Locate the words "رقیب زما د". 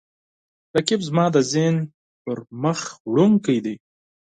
0.75-1.37